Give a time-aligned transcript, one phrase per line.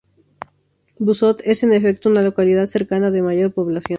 [0.97, 3.83] Busot, es, en efecto, una localidad cercana de mayor población.